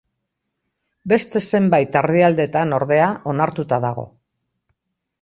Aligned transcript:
Beste 1.13 1.43
zenbait 1.51 1.99
herrialdetan, 2.03 2.75
ordea, 2.81 3.13
onartuta 3.35 3.83
dago. 3.89 4.11